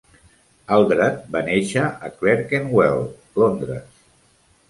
Aldred 0.77 1.17
va 1.35 1.43
néixer 1.49 1.83
a 2.07 2.09
Clerkenwell, 2.21 3.05
Londres. 3.43 4.03